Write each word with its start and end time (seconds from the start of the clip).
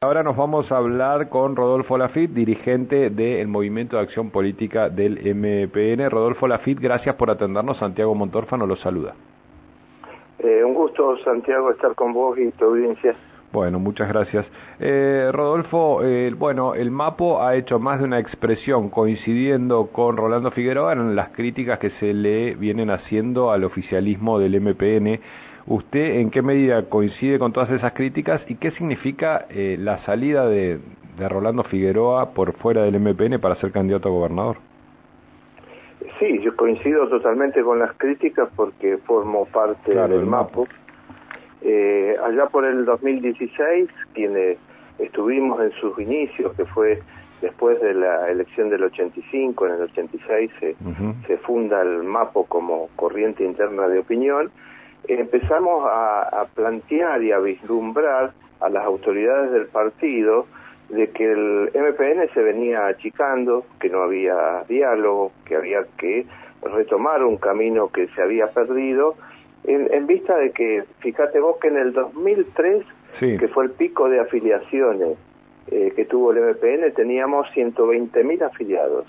Ahora 0.00 0.22
nos 0.22 0.36
vamos 0.36 0.70
a 0.70 0.76
hablar 0.76 1.28
con 1.28 1.56
Rodolfo 1.56 1.98
Lafitte, 1.98 2.32
dirigente 2.32 3.10
del 3.10 3.48
Movimiento 3.48 3.96
de 3.96 4.02
Acción 4.02 4.30
Política 4.30 4.90
del 4.90 5.18
MPN. 5.34 6.08
Rodolfo 6.08 6.46
Lafitte, 6.46 6.80
gracias 6.80 7.16
por 7.16 7.30
atendernos. 7.30 7.78
Santiago 7.78 8.14
Montorfano 8.14 8.64
los 8.64 8.78
saluda. 8.78 9.16
Eh, 10.38 10.62
un 10.62 10.72
gusto, 10.72 11.18
Santiago, 11.24 11.72
estar 11.72 11.96
con 11.96 12.12
vos 12.12 12.38
y 12.38 12.48
tu 12.52 12.66
audiencia. 12.66 13.16
Bueno, 13.52 13.80
muchas 13.80 14.06
gracias. 14.08 14.46
Eh, 14.78 15.30
Rodolfo, 15.32 16.04
eh, 16.04 16.32
bueno, 16.32 16.74
el 16.74 16.92
MAPO 16.92 17.42
ha 17.42 17.56
hecho 17.56 17.80
más 17.80 17.98
de 17.98 18.04
una 18.04 18.20
expresión 18.20 18.90
coincidiendo 18.90 19.88
con 19.88 20.16
Rolando 20.16 20.52
Figueroa 20.52 20.92
en 20.92 21.16
las 21.16 21.30
críticas 21.30 21.80
que 21.80 21.90
se 21.98 22.14
le 22.14 22.54
vienen 22.54 22.90
haciendo 22.90 23.50
al 23.50 23.64
oficialismo 23.64 24.38
del 24.38 24.60
MPN 24.60 25.18
¿Usted 25.68 26.20
en 26.20 26.30
qué 26.30 26.40
medida 26.40 26.88
coincide 26.88 27.38
con 27.38 27.52
todas 27.52 27.70
esas 27.70 27.92
críticas 27.92 28.40
y 28.48 28.54
qué 28.54 28.70
significa 28.70 29.44
eh, 29.50 29.76
la 29.78 29.98
salida 30.06 30.48
de, 30.48 30.80
Rolando 31.18 31.62
Figueroa 31.62 32.30
por 32.30 32.54
fuera 32.54 32.84
del 32.84 32.98
MPN 32.98 33.38
para 33.38 33.54
ser 33.56 33.70
candidato 33.70 34.08
a 34.08 34.12
gobernador? 34.12 34.56
Sí, 36.18 36.40
yo 36.40 36.56
coincido 36.56 37.06
totalmente 37.08 37.62
con 37.62 37.80
las 37.80 37.92
críticas 37.98 38.48
porque 38.56 38.96
formo 38.98 39.44
parte 39.44 39.94
del 39.94 40.24
MAPO. 40.24 40.66
Eh, 41.60 42.16
allá 42.24 42.46
por 42.46 42.64
el 42.64 42.86
2016, 42.86 43.90
quienes 44.14 44.56
estuvimos 44.98 45.60
en 45.60 45.72
sus 45.72 45.98
inicios, 45.98 46.54
que 46.54 46.64
fue 46.64 47.02
después 47.42 47.78
de 47.82 47.92
la 47.92 48.30
elección 48.30 48.70
del 48.70 48.84
85, 48.84 49.66
en 49.66 49.74
el 49.74 49.82
86 49.82 50.50
se, 50.60 50.76
se 51.26 51.36
funda 51.38 51.82
el 51.82 52.04
MAPO 52.04 52.44
como 52.44 52.88
corriente 52.96 53.44
interna 53.44 53.86
de 53.88 53.98
opinión, 53.98 54.50
empezamos 55.06 55.84
a, 55.86 56.46
plantear 56.54 57.22
y 57.22 57.32
a 57.32 57.38
vislumbrar 57.38 58.32
a 58.60 58.68
las 58.68 58.84
autoridades 58.84 59.52
del 59.52 59.66
partido 59.66 60.46
de 60.88 61.10
que 61.10 61.30
el 61.30 61.70
MPN 61.74 62.32
se 62.32 62.42
venía 62.42 62.86
achicando, 62.86 63.64
que 63.78 63.88
no 63.90 64.02
había 64.02 64.64
diálogo, 64.68 65.32
que 65.44 65.56
había 65.56 65.84
que 65.98 66.26
retomar 66.62 67.22
un 67.22 67.36
camino 67.36 67.88
que 67.88 68.08
se 68.08 68.22
había 68.22 68.48
perdido, 68.48 69.16
en, 69.64 70.06
vista 70.06 70.36
de 70.36 70.50
que, 70.52 70.84
fíjate 71.00 71.40
vos 71.40 71.58
que 71.60 71.68
en 71.68 71.76
el 71.76 71.92
2003, 71.92 72.84
que 73.18 73.48
fue 73.48 73.64
el 73.64 73.70
pico 73.72 74.08
de 74.08 74.20
afiliaciones 74.20 75.18
eh, 75.70 75.92
que 75.94 76.06
tuvo 76.06 76.32
el 76.32 76.38
MPN, 76.38 76.94
teníamos 76.94 77.46
120.000 77.54 78.42
afiliados. 78.42 79.04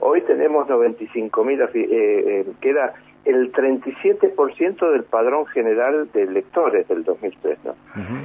Hoy 0.00 0.22
tenemos 0.22 0.66
95.000 0.66 1.62
afiliados, 1.62 1.92
eh, 1.92 2.40
eh, 2.40 2.46
que 2.60 2.70
era 2.70 2.94
el 3.24 3.52
37% 3.52 4.90
del 4.90 5.04
padrón 5.04 5.46
general 5.46 6.10
de 6.12 6.22
electores 6.22 6.86
del 6.88 7.04
2003. 7.04 7.58
¿no? 7.64 7.74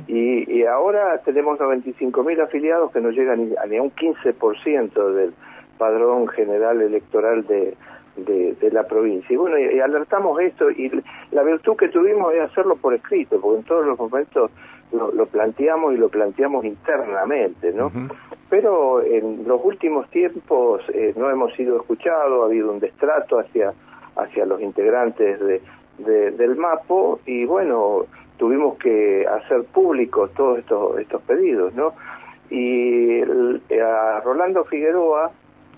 y, 0.08 0.52
y, 0.52 0.66
ahora 0.66 1.20
tenemos 1.24 1.60
95.000 1.60 2.44
afiliados 2.44 2.92
que 2.92 3.02
no 3.02 3.12
llegan 3.12 3.50
ni, 3.50 3.78
a 3.78 3.82
un 3.82 3.92
15% 3.92 5.14
del 5.14 5.34
padrón 5.78 6.28
general 6.28 6.82
electoral 6.82 7.48
de, 7.48 7.76
de, 8.18 8.72
la 8.72 8.84
provincia. 8.84 9.34
Y 9.34 9.38
bueno, 9.38 9.58
y, 9.58 9.80
alertamos 9.80 10.40
esto 10.42 10.70
y 10.70 10.92
la 11.32 11.44
virtud 11.44 11.76
que 11.78 11.90
tuvimos 11.90 12.34
es 12.34 12.42
hacerlo 12.42 12.76
por 12.76 12.94
escrito, 12.94 13.40
porque 13.40 13.60
en 13.60 13.66
todos 13.66 13.86
los 13.86 13.98
momentos 13.98 14.52
lo, 14.92 15.26
planteamos 15.28 15.94
y 15.94 15.98
lo 15.98 16.10
planteamos 16.10 16.66
internamente, 16.66 17.72
¿no? 17.72 17.92
Pero 18.50 19.02
en 19.04 19.48
los 19.48 19.64
últimos 19.64 20.10
tiempos 20.10 20.82
eh, 20.94 21.14
no 21.16 21.30
hemos 21.30 21.54
sido 21.54 21.78
escuchados, 21.78 22.42
ha 22.42 22.46
habido 22.46 22.72
un 22.72 22.80
destrato 22.80 23.40
hacia 23.40 23.74
hacia 24.24 24.46
los 24.46 24.62
integrantes 24.62 25.40
de, 25.40 25.62
del 26.32 26.56
MAPO 26.56 27.22
y 27.26 27.46
bueno, 27.46 28.06
tuvimos 28.38 28.78
que 28.78 29.26
hacer 29.28 29.64
públicos 29.66 30.32
todos 30.34 30.60
estos, 30.60 31.00
estos 31.00 31.22
pedidos, 31.24 31.74
¿no? 31.74 31.94
Y 32.50 33.22
a 33.22 34.22
Rolando 34.22 34.64
Figueroa, 34.66 35.32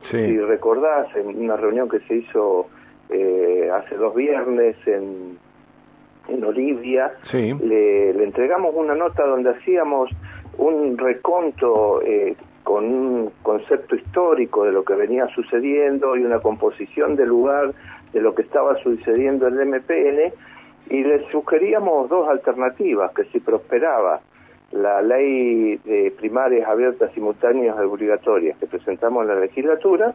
si 0.10 0.40
recordás, 0.40 1.14
en 1.16 1.44
una 1.44 1.58
reunión 1.58 1.90
que 1.90 2.00
se 2.02 2.16
hizo 2.16 2.68
eh, 3.10 3.70
hace 3.74 3.96
dos 3.96 4.16
viernes 4.16 4.76
en, 4.86 5.38
en 6.28 6.44
Olivia, 6.44 7.12
le, 7.34 8.14
le, 8.14 8.24
entregamos 8.24 8.74
una 8.74 8.96
nota 8.96 9.26
donde 9.26 9.52
hacíamos 9.52 10.10
un 10.58 10.98
reconto 10.98 12.02
eh, 12.04 12.36
con 12.64 12.86
un 12.86 13.32
concepto 13.42 13.96
histórico 13.96 14.64
de 14.64 14.72
lo 14.72 14.84
que 14.84 14.94
venía 14.94 15.28
sucediendo 15.36 16.16
y 16.16 16.24
una 16.24 16.40
composición 16.40 17.16
del 17.16 17.30
lugar 17.30 17.74
de 18.14 18.22
lo 18.22 18.36
que 18.36 18.44
estaba 18.44 18.76
sucediendo 18.78 19.48
en 19.48 19.60
el 19.60 19.68
MPN 19.68 20.34
y 20.90 21.04
le 21.04 21.30
sugeríamos 21.32 22.10
dos 22.10 22.28
alternativas, 22.28 23.14
que 23.14 23.24
si 23.26 23.40
prosperaba 23.40 24.22
la 24.72 25.02
ley 25.02 25.78
de 25.78 26.14
primarias 26.18 26.68
abiertas, 26.68 27.12
simultáneas 27.14 27.76
y 27.78 27.82
obligatorias 27.82 28.58
que 28.58 28.68
presentamos 28.68 29.24
en 29.24 29.30
la 29.30 29.36
legislatura, 29.36 30.14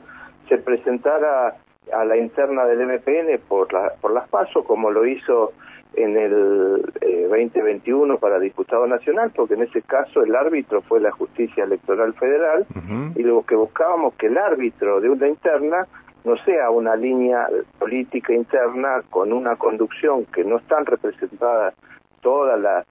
se 0.48 0.58
presentara 0.58 1.56
a 1.92 2.04
la 2.04 2.16
interna 2.16 2.64
del 2.64 2.86
MPN 2.86 3.40
por, 3.48 3.72
la, 3.72 3.92
por 4.00 4.12
las 4.12 4.28
pasos, 4.28 4.64
como 4.64 4.90
lo 4.90 5.06
hizo 5.06 5.52
en 5.94 6.16
el 6.16 6.82
2021 7.30 8.14
eh, 8.14 8.18
para 8.18 8.38
diputado 8.38 8.86
nacional, 8.86 9.32
porque 9.34 9.54
en 9.54 9.62
ese 9.62 9.82
caso 9.82 10.22
el 10.22 10.34
árbitro 10.34 10.82
fue 10.82 11.00
la 11.00 11.10
justicia 11.10 11.64
electoral 11.64 12.12
federal, 12.14 12.66
y 13.14 13.22
lo 13.22 13.42
que 13.42 13.54
buscábamos 13.54 14.14
que 14.14 14.26
el 14.26 14.36
árbitro 14.36 15.00
de 15.00 15.08
una 15.08 15.28
interna 15.28 15.86
no 16.26 16.36
sea 16.38 16.70
una 16.70 16.96
línea 16.96 17.46
política 17.78 18.34
interna 18.34 19.00
con 19.10 19.32
una 19.32 19.54
conducción 19.54 20.24
que 20.26 20.42
no 20.42 20.56
están 20.56 20.84
representadas 20.84 21.72
todas 22.20 22.60
las 22.60 22.84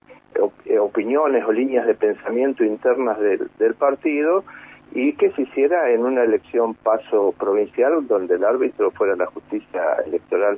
eh, 0.64 0.80
opiniones 0.80 1.44
o 1.46 1.52
líneas 1.52 1.86
de 1.86 1.96
pensamiento 1.96 2.64
internas 2.64 3.20
del, 3.20 3.52
del 3.60 3.76
partido 3.76 4.46
y 4.94 5.14
que 5.18 5.32
se 5.32 5.42
hiciera 5.42 5.92
en 5.92 6.06
una 6.06 6.24
elección 6.24 6.76
paso 6.76 7.34
provincial 7.38 8.08
donde 8.08 8.36
el 8.36 8.46
árbitro 8.46 8.92
fuera 8.92 9.18
la 9.18 9.26
justicia 9.26 9.82
electoral 10.06 10.58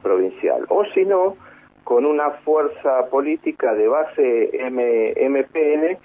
provincial. 0.00 0.64
O 0.68 0.84
si 0.94 1.04
no, 1.04 1.36
con 1.82 2.06
una 2.06 2.30
fuerza 2.44 3.06
política 3.10 3.74
de 3.74 3.88
base 3.88 4.64
M 4.64 5.12
MPN 5.28 5.98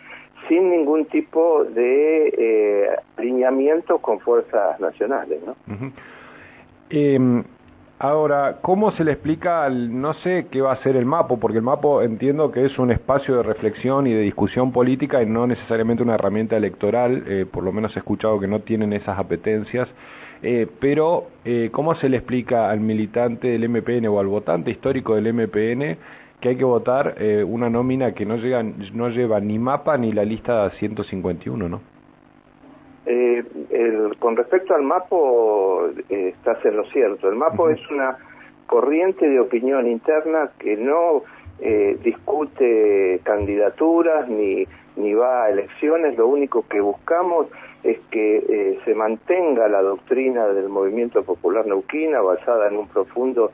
sin 0.48 0.70
ningún 0.70 1.06
tipo 1.06 1.64
de 1.66 2.28
eh, 2.38 2.90
alineamiento 3.18 4.00
con 4.00 4.20
fuerzas 4.20 4.80
nacionales. 4.80 5.40
¿no? 5.46 5.56
Em, 6.90 7.44
ahora, 8.00 8.60
¿cómo 8.62 8.92
se 8.92 9.04
le 9.04 9.12
explica 9.12 9.66
al, 9.66 10.00
no 10.00 10.14
sé 10.14 10.48
qué 10.52 10.62
va 10.62 10.74
a 10.74 10.84
ser 10.84 10.96
el 10.96 11.06
MAPO? 11.06 11.40
Porque 11.40 11.58
el 11.58 11.64
MAPO 11.64 12.02
entiendo 12.02 12.52
que 12.52 12.66
es 12.66 12.78
un 12.80 12.92
espacio 12.92 13.38
de 13.38 13.44
reflexión 13.44 14.08
y 14.08 14.14
de 14.14 14.22
discusión 14.22 14.72
política 14.72 15.22
y 15.22 15.26
no 15.26 15.48
necesariamente 15.48 16.04
una 16.04 16.16
herramienta 16.16 16.56
electoral, 16.56 17.24
eh, 17.28 17.46
por 17.52 17.64
lo 17.64 17.72
menos 17.72 17.96
he 17.96 18.00
escuchado 18.00 18.40
que 18.40 18.48
no 18.48 18.62
tienen 18.62 18.94
esas 18.94 19.20
apetencias. 19.20 19.90
Eh, 20.44 20.68
pero, 20.80 21.28
eh, 21.46 21.70
¿cómo 21.72 21.96
se 21.96 22.10
le 22.10 22.18
explica 22.18 22.70
al 22.70 22.80
militante 22.80 23.48
del 23.48 23.68
MPN 23.70 24.08
o 24.08 24.20
al 24.20 24.28
votante 24.28 24.70
histórico 24.72 25.16
del 25.16 25.34
MPN 25.34 25.98
que 26.40 26.50
hay 26.50 26.58
que 26.58 26.66
votar 26.66 27.16
eh, 27.18 27.44
una 27.44 27.70
nómina 27.70 28.14
que 28.14 28.26
no, 28.26 28.38
llega, 28.38 28.64
no 28.64 29.10
lleva 29.10 29.40
ni 29.40 29.58
mapa 29.58 29.98
ni 29.98 30.12
la 30.12 30.24
lista 30.24 30.70
151, 30.72 31.68
¿no? 31.68 31.82
Eh, 33.10 33.42
el, 33.70 34.18
con 34.20 34.36
respecto 34.36 34.76
al 34.76 34.84
MAPO, 34.84 35.92
eh, 36.10 36.34
estás 36.36 36.64
en 36.66 36.76
lo 36.76 36.84
cierto. 36.88 37.30
El 37.30 37.36
MAPO 37.36 37.70
es 37.70 37.80
una 37.90 38.18
corriente 38.66 39.30
de 39.30 39.40
opinión 39.40 39.88
interna 39.88 40.52
que 40.60 40.76
no 40.76 41.24
eh, 41.60 41.98
discute 42.04 43.22
candidaturas 43.24 44.28
ni, 44.28 44.68
ni 44.98 45.14
va 45.14 45.46
a 45.46 45.50
elecciones. 45.50 46.18
Lo 46.18 46.28
único 46.28 46.68
que 46.68 46.82
buscamos 46.82 47.48
es 47.82 47.98
que 48.12 48.78
se 48.84 48.94
mantenga 48.94 49.70
la 49.70 49.82
doctrina 49.82 50.48
del 50.48 50.68
movimiento 50.68 51.24
popular 51.24 51.66
neuquina 51.66 52.20
basada 52.20 52.68
en 52.68 52.76
un 52.76 52.90
profundo 52.90 53.54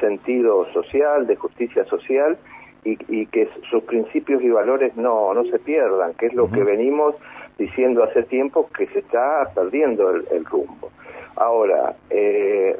sentido 0.00 0.66
social, 0.72 1.26
de 1.26 1.36
justicia 1.36 1.84
social, 1.86 2.38
y, 2.84 3.26
que 3.26 3.48
sus 3.68 3.82
principios 3.82 4.40
y 4.42 4.48
valores 4.48 4.96
no, 4.96 5.34
no 5.34 5.44
se 5.46 5.58
pierdan, 5.58 6.14
que 6.14 6.26
es 6.26 6.34
lo 6.34 6.48
que 6.48 6.62
venimos 6.62 7.16
diciendo 7.58 8.04
hace 8.04 8.22
tiempo 8.22 8.68
que 8.76 8.86
se 8.86 9.00
está 9.00 9.50
perdiendo 9.54 10.08
el, 10.10 10.44
rumbo. 10.44 10.92
Ahora, 11.34 11.96
eh, 12.10 12.78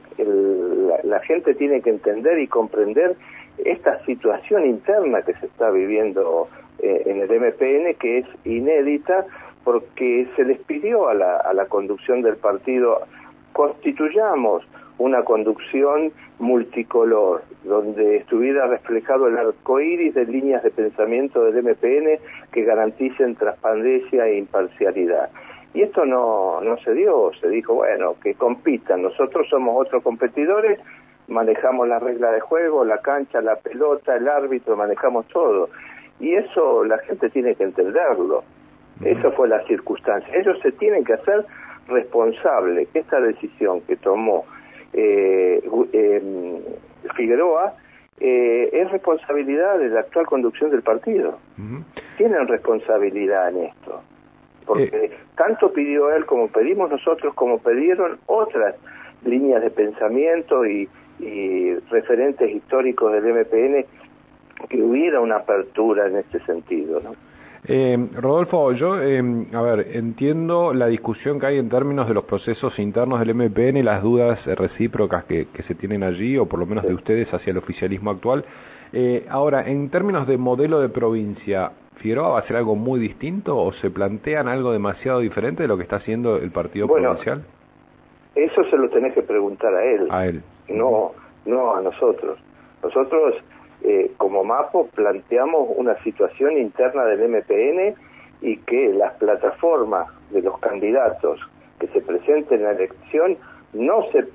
la, 1.03 1.19
gente 1.21 1.55
tiene 1.55 1.81
que 1.81 1.91
entender 1.91 2.39
y 2.39 2.47
comprender 2.47 3.17
esta 3.65 4.05
situación 4.05 4.67
interna 4.67 5.23
que 5.23 5.35
se 5.35 5.47
está 5.47 5.71
viviendo 5.71 6.49
eh, 6.79 7.03
en 7.07 7.21
el 7.21 7.29
MPN, 7.29 7.95
que 7.99 8.19
es 8.19 8.27
inédita, 8.45 9.27
porque 9.65 10.29
se 10.37 10.45
les 10.45 10.61
pidió 10.61 11.09
a 11.09 11.15
la, 11.15 11.39
a 11.39 11.53
la 11.53 11.67
conducción 11.67 12.23
del 12.23 12.37
partido 12.37 13.01
constituyamos 13.57 14.63
una 14.99 15.23
conducción 15.25 16.13
multicolor, 16.39 17.43
donde 17.65 18.17
estuviera 18.17 18.67
reflejado 18.67 19.29
el 19.29 19.37
arco 19.37 19.81
iris 19.81 20.15
de 20.15 20.25
líneas 20.25 20.63
de 20.63 20.71
pensamiento 20.71 21.45
del 21.45 21.63
MPN 21.63 22.19
que 22.53 22.65
garanticen 22.65 23.37
transparencia 23.37 24.27
e 24.27 24.39
imparcialidad. 24.39 25.31
Y 25.75 25.83
esto 25.83 26.07
no, 26.07 26.61
no 26.63 26.79
se 26.79 26.95
dio, 26.95 27.31
se 27.41 27.49
dijo, 27.49 27.75
bueno, 27.75 28.17
que 28.23 28.35
compitan, 28.35 29.03
nosotros 29.03 29.47
somos 29.51 29.75
otros 29.87 30.03
competidores, 30.03 30.81
manejamos 31.29 31.89
la 31.89 31.99
regla 31.99 32.31
de 32.33 32.41
juego, 32.41 32.85
la 32.85 32.99
cancha, 32.99 33.41
la 33.43 33.57
pelota, 33.57 34.17
el 34.17 34.29
árbitro, 34.29 34.77
manejamos 34.77 35.27
todo. 35.29 35.69
Y 36.19 36.35
eso 36.35 36.85
la 36.85 36.99
gente 36.99 37.29
tiene 37.29 37.55
que 37.55 37.65
entenderlo. 37.65 38.45
Esa 39.05 39.31
fue 39.33 39.49
la 39.49 39.63
circunstancia. 39.67 40.35
Ellos 40.35 40.59
se 40.63 40.73
tienen 40.73 41.05
que 41.05 41.13
hacer 41.13 41.45
responsables 41.89 42.89
que 42.89 43.01
esta 43.01 43.21
decisión 43.21 43.83
que 43.83 43.97
tomó 43.97 44.47
Figueroa 47.15 47.75
eh, 48.19 48.71
es 48.73 48.91
responsabilidad 48.91 49.79
de 49.79 49.91
la 49.91 50.01
actual 50.01 50.27
conducción 50.27 50.71
del 50.71 50.83
partido. 50.83 51.39
Tienen 52.17 52.49
responsabilidad 52.49 53.51
en 53.51 53.65
esto. 53.65 54.01
Porque 54.65 54.85
eh. 54.85 55.11
tanto 55.37 55.73
pidió 55.73 56.11
él 56.13 56.25
como 56.25 56.49
pedimos 56.49 56.91
nosotros, 56.91 57.35
como 57.35 57.59
pidieron 57.59 58.19
otras 58.27 58.75
líneas 59.25 59.63
de 59.63 59.71
pensamiento 59.71 60.67
y, 60.67 60.89
y 61.19 61.75
referentes 61.91 62.51
históricos 62.51 63.13
del 63.13 63.35
MPN 63.35 63.85
que 64.69 64.83
hubiera 64.83 65.21
una 65.21 65.37
apertura 65.37 66.07
en 66.07 66.17
este 66.17 66.41
sentido. 66.41 67.01
¿no? 67.01 67.15
Eh, 67.65 67.99
Rodolfo, 68.15 68.73
yo, 68.73 69.01
eh, 69.03 69.23
a 69.53 69.63
ver, 69.63 69.89
entiendo 69.93 70.73
la 70.73 70.87
discusión 70.87 71.41
que 71.41 71.47
hay 71.47 71.59
en 71.59 71.69
términos 71.69 72.07
de 72.09 72.15
los 72.15 72.25
procesos 72.25 72.79
internos 72.79 73.21
del 73.21 73.35
MPN 73.35 73.79
y 73.79 73.83
las 73.83 74.03
dudas 74.03 74.45
recíprocas 74.45 75.25
que, 75.25 75.47
se 75.67 75.75
tienen 75.75 76.03
allí, 76.03 76.37
o 76.39 76.47
por 76.47 76.61
lo 76.61 76.67
menos 76.67 76.85
de 76.85 76.95
ustedes 76.95 77.33
hacia 77.33 77.51
el 77.51 77.59
oficialismo 77.59 78.11
actual. 78.11 78.45
Eh, 78.93 79.27
ahora, 79.29 79.69
en 79.69 79.91
términos 79.91 80.27
de 80.27 80.39
modelo 80.39 80.81
de 80.81 80.89
provincia, 80.89 81.73
¿Figueroa 81.97 82.29
va 82.29 82.37
a 82.37 82.41
hacer 82.41 82.57
algo 82.57 82.77
muy 82.77 83.01
distinto 83.01 83.57
o 83.57 83.73
se 83.73 83.91
plantean 83.91 84.49
algo 84.49 84.71
demasiado 84.71 85.21
diferente 85.21 85.63
de 85.63 85.69
lo 85.69 85.77
que 85.77 85.83
está 85.83 85.97
haciendo 85.97 86.37
el 86.37 86.51
partido 86.51 86.87
provincial? 86.87 87.43
Eso 88.35 88.65
se 88.65 88.77
lo 88.77 88.89
tenés 88.91 89.15
que 89.15 89.23
preguntar 89.23 89.75
a 89.75 89.85
él. 89.85 90.07
A 90.11 90.27
él. 90.27 90.43
No, 90.69 91.13
no 91.47 91.75
a 91.75 91.81
nosotros. 91.81 92.39
Nosotros 92.83 93.35
eh, 93.83 94.11
como 94.17 94.45
MAPO 94.45 94.89
planteamos 94.89 95.69
una 95.77 96.01
situación 96.03 96.59
interna 96.59 97.05
del 97.05 97.29
MPN 97.29 97.95
y 98.41 98.57
que 98.59 98.93
las 98.93 99.15
plataformas 99.15 100.09
de 100.31 100.43
los 100.43 100.59
candidatos 100.59 101.41
que 101.79 101.87
se 101.89 102.01
presenten 102.01 102.59
en 102.59 102.65
la 102.65 102.71
elección 102.73 103.37
no 103.73 104.03
se 104.11 104.27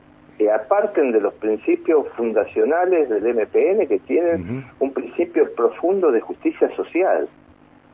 aparten 0.49 1.11
de 1.11 1.21
los 1.21 1.33
principios 1.35 2.07
fundacionales 2.15 3.09
del 3.09 3.35
MPN 3.35 3.87
que 3.87 3.99
tienen 4.07 4.65
un 4.79 4.91
principio 4.91 5.53
profundo 5.55 6.11
de 6.11 6.21
justicia 6.21 6.73
social. 6.75 7.27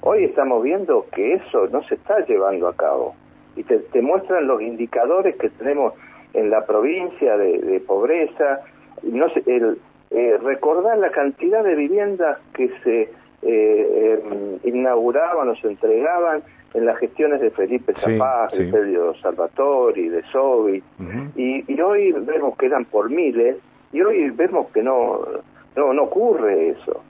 Hoy 0.02 0.24
estamos 0.24 0.64
viendo 0.64 1.06
que 1.14 1.34
eso 1.34 1.68
no 1.68 1.84
se 1.84 1.96
está 1.96 2.26
llevando 2.26 2.68
a 2.68 2.76
cabo. 2.76 3.16
Y 3.56 3.64
te, 3.64 4.02
muestran 4.02 4.48
los 4.48 4.62
indicadores 4.62 5.36
que 5.38 5.50
tenemos 5.50 5.94
en 6.34 6.50
la 6.50 6.66
provincia 6.66 7.36
de, 7.38 7.82
pobreza, 7.86 8.62
no 9.02 9.28
sé, 9.30 9.44
el, 9.48 9.80
eh, 10.12 10.38
recordar 10.42 10.98
la 10.98 11.12
cantidad 11.12 11.64
de 11.64 11.76
viviendas 11.76 12.38
que 12.54 12.70
se 12.84 13.10
eh, 13.42 14.20
em, 14.24 14.60
inauguraban 14.64 15.50
o 15.50 15.56
se 15.56 15.68
entregaban 15.68 16.42
en 16.74 16.86
las 16.86 16.98
gestiones 16.98 17.42
de 17.42 17.52
Felipe 17.52 17.94
Zapaz, 17.94 18.52
de 18.52 18.66
Pedro 18.66 19.16
Salvatori, 19.16 20.10
de 20.10 20.24
Sobi, 20.32 20.84
y, 21.36 21.82
hoy 21.82 22.12
vemos 22.12 22.58
que 22.58 22.68
eran 22.68 22.86
por 22.86 23.10
miles, 23.10 23.58
y 23.92 24.02
hoy 24.02 24.30
vemos 24.32 24.70
que 24.72 24.84
no, 24.84 25.22
no, 25.76 25.94
no 25.94 26.04
ocurre 26.04 26.70
eso. 26.70 27.04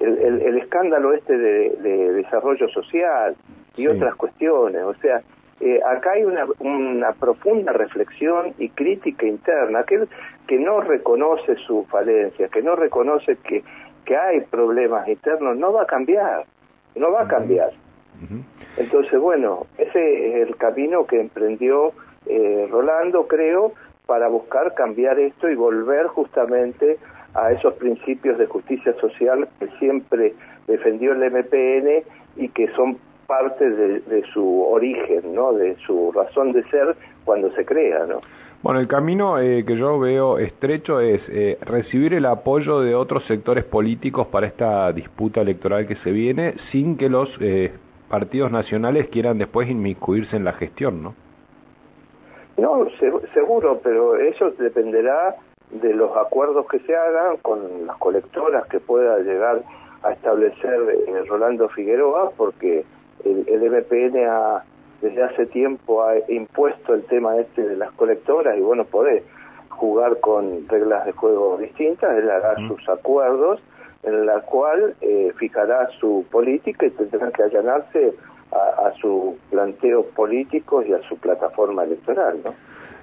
El, 0.00 0.42
el, 0.42 0.58
escándalo 0.58 1.12
este 1.12 1.36
de, 1.36 2.12
desarrollo 2.14 2.68
social 2.68 3.36
y 3.76 3.86
otras 3.86 4.14
cuestiones, 4.16 4.82
o 4.82 4.94
sea, 4.94 5.22
eh, 5.60 5.80
acá 5.84 6.12
hay 6.12 6.24
una, 6.24 6.44
una 6.58 7.12
profunda 7.12 7.72
reflexión 7.72 8.52
y 8.58 8.68
crítica 8.70 9.24
interna. 9.24 9.80
Aquel 9.80 10.08
que 10.52 10.58
no 10.58 10.82
reconoce 10.82 11.56
su 11.66 11.86
falencia, 11.86 12.46
que 12.48 12.60
no 12.60 12.76
reconoce 12.76 13.36
que, 13.36 13.64
que 14.04 14.14
hay 14.14 14.42
problemas 14.42 15.08
internos, 15.08 15.56
no 15.56 15.72
va 15.72 15.84
a 15.84 15.86
cambiar, 15.86 16.44
no 16.94 17.10
va 17.10 17.22
a 17.22 17.26
cambiar. 17.26 17.70
Entonces, 18.76 19.18
bueno, 19.18 19.66
ese 19.78 20.42
es 20.42 20.46
el 20.46 20.56
camino 20.56 21.06
que 21.06 21.22
emprendió 21.22 21.92
eh, 22.26 22.68
Rolando, 22.70 23.26
creo, 23.28 23.72
para 24.04 24.28
buscar 24.28 24.74
cambiar 24.74 25.18
esto 25.18 25.48
y 25.48 25.54
volver 25.54 26.08
justamente 26.08 26.98
a 27.32 27.50
esos 27.52 27.72
principios 27.76 28.36
de 28.36 28.44
justicia 28.44 28.92
social 29.00 29.48
que 29.58 29.68
siempre 29.78 30.34
defendió 30.66 31.12
el 31.12 31.32
MPN 31.32 32.04
y 32.36 32.50
que 32.50 32.68
son 32.74 32.98
parte 33.26 33.70
de, 33.70 34.22
su 34.34 34.64
origen, 34.64 35.34
¿no? 35.34 35.54
De 35.54 35.76
su 35.86 36.12
razón 36.12 36.52
de 36.52 36.62
ser 36.64 36.94
cuando 37.24 37.50
se 37.52 37.64
crea, 37.64 38.04
¿no? 38.04 38.20
Bueno, 38.62 38.78
el 38.78 38.86
camino 38.86 39.40
eh, 39.40 39.64
que 39.66 39.76
yo 39.76 39.98
veo 39.98 40.38
estrecho 40.38 41.00
es 41.00 41.20
eh, 41.28 41.58
recibir 41.62 42.14
el 42.14 42.24
apoyo 42.26 42.78
de 42.78 42.94
otros 42.94 43.24
sectores 43.24 43.64
políticos 43.64 44.28
para 44.28 44.46
esta 44.46 44.92
disputa 44.92 45.40
electoral 45.40 45.88
que 45.88 45.96
se 45.96 46.12
viene, 46.12 46.54
sin 46.70 46.96
que 46.96 47.08
los 47.08 47.28
eh, 47.40 47.72
partidos 48.08 48.52
nacionales 48.52 49.08
quieran 49.08 49.38
después 49.38 49.68
inmiscuirse 49.68 50.36
en 50.36 50.44
la 50.44 50.52
gestión, 50.52 51.02
¿no? 51.02 51.14
No, 52.56 52.86
seguro, 53.34 53.80
pero 53.82 54.14
eso 54.14 54.52
dependerá 54.52 55.34
de 55.72 55.92
los 55.94 56.16
acuerdos 56.16 56.66
que 56.70 56.78
se 56.80 56.94
hagan 56.94 57.38
con 57.38 57.86
las 57.86 57.96
colectoras 57.96 58.64
que 58.68 58.78
pueda 58.78 59.18
llegar 59.18 59.62
a 60.04 60.12
establecer 60.12 60.78
Rolando 61.26 61.68
Figueroa, 61.70 62.30
porque 62.36 62.84
el, 63.24 63.44
el 63.48 63.70
MPN 63.70 64.18
ha, 64.28 64.62
desde 65.02 65.22
hace 65.22 65.46
tiempo 65.46 66.02
ha 66.04 66.14
impuesto 66.28 66.94
el 66.94 67.04
tema 67.04 67.36
este 67.36 67.62
de 67.62 67.76
las 67.76 67.90
colectoras 67.92 68.56
y 68.56 68.60
bueno, 68.60 68.84
puede 68.84 69.24
jugar 69.68 70.20
con 70.20 70.68
reglas 70.68 71.04
de 71.04 71.12
juego 71.12 71.58
distintas, 71.58 72.16
él 72.16 72.30
hará 72.30 72.54
sus 72.68 72.88
acuerdos 72.88 73.60
en 74.04 74.26
la 74.26 74.40
cual 74.40 74.94
eh, 75.00 75.32
fijará 75.36 75.88
su 76.00 76.24
política 76.30 76.86
y 76.86 76.90
tendrán 76.90 77.32
que 77.32 77.42
allanarse 77.42 78.14
a, 78.52 78.86
a 78.88 78.92
sus 79.00 79.34
planteos 79.50 80.06
políticos 80.06 80.84
y 80.86 80.92
a 80.92 81.02
su 81.08 81.16
plataforma 81.18 81.84
electoral, 81.84 82.38
¿no? 82.44 82.54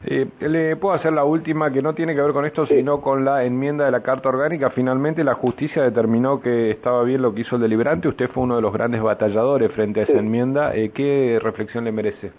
Eh, 0.05 0.27
le 0.39 0.75
puedo 0.77 0.95
hacer 0.95 1.11
la 1.11 1.25
última 1.25 1.71
que 1.71 1.81
no 1.81 1.93
tiene 1.93 2.15
que 2.15 2.21
ver 2.21 2.31
con 2.31 2.45
esto, 2.45 2.65
sino 2.65 3.01
con 3.01 3.25
la 3.25 3.43
enmienda 3.43 3.85
de 3.85 3.91
la 3.91 4.01
Carta 4.01 4.29
Orgánica. 4.29 4.69
Finalmente 4.69 5.23
la 5.23 5.35
justicia 5.35 5.83
determinó 5.83 6.39
que 6.39 6.71
estaba 6.71 7.03
bien 7.03 7.21
lo 7.21 7.33
que 7.33 7.41
hizo 7.41 7.57
el 7.57 7.61
deliberante. 7.61 8.07
Usted 8.07 8.29
fue 8.29 8.43
uno 8.43 8.55
de 8.55 8.61
los 8.61 8.71
grandes 8.71 9.01
batalladores 9.01 9.71
frente 9.73 10.01
a 10.01 10.03
esa 10.03 10.17
enmienda. 10.17 10.73
Eh, 10.75 10.91
¿Qué 10.91 11.39
reflexión 11.41 11.83
le 11.83 11.91
merece? 11.91 12.31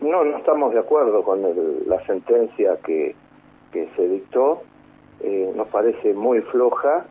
No, 0.00 0.24
no 0.24 0.38
estamos 0.38 0.72
de 0.72 0.80
acuerdo 0.80 1.22
con 1.22 1.40
la 1.86 2.04
sentencia 2.06 2.76
que, 2.84 3.14
que 3.72 3.88
se 3.94 4.08
dictó. 4.08 4.62
Eh, 5.20 5.52
nos 5.54 5.68
parece 5.68 6.14
muy 6.14 6.40
floja 6.42 7.04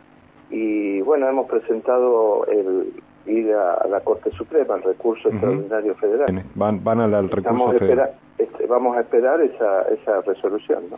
y 0.50 1.01
bueno, 1.01 1.27
hemos 1.27 1.48
presentado 1.48 2.45
el 2.48 2.94
ir 3.25 3.53
a, 3.53 3.86
la 3.88 4.00
Corte 4.01 4.31
Suprema, 4.31 4.75
el 4.75 4.83
recurso 4.83 5.30
extraordinario 5.30 5.95
federal. 5.95 6.44
Van, 6.56 6.83
van 6.83 7.01
al, 7.01 7.29
recurso 7.29 7.72
federal. 7.79 8.12
Este, 8.38 8.67
vamos 8.67 8.96
a 8.98 9.01
esperar 9.01 9.41
esa, 9.41 9.84
esa 9.84 10.22
resolución. 10.22 10.84
¿no? 10.91 10.98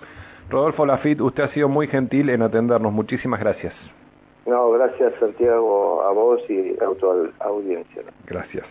Rodolfo 0.50 0.86
Lafitte, 0.86 1.22
usted 1.22 1.44
ha 1.44 1.50
sido 1.50 1.70
muy 1.70 1.88
gentil 1.88 2.30
en 2.30 2.42
atendernos. 2.42 2.92
Muchísimas 2.92 3.40
gracias. 3.40 3.74
No, 4.46 4.72
gracias 4.72 5.14
Santiago, 5.20 6.02
a 6.02 6.12
vos 6.12 6.42
y 6.50 6.74
a 6.74 6.88
tu 7.00 7.32
audiencia. 7.40 8.02
Gracias. 8.26 8.66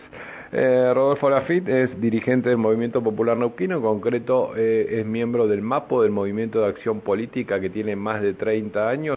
Eh, 0.51 0.91
Rodolfo 0.93 1.29
Lafitte 1.29 1.69
es 1.69 2.01
dirigente 2.01 2.49
del 2.49 2.57
Movimiento 2.57 3.01
Popular 3.01 3.37
Neuquino, 3.37 3.77
en 3.77 3.81
concreto 3.81 4.51
eh, 4.57 4.99
es 4.99 5.05
miembro 5.05 5.47
del 5.47 5.61
MAPO, 5.61 6.01
del 6.01 6.11
Movimiento 6.11 6.61
de 6.61 6.67
Acción 6.67 7.01
Política, 7.01 7.59
que 7.59 7.69
tiene 7.69 7.95
más 7.95 8.21
de 8.21 8.33
30 8.33 8.89
años. 8.89 9.07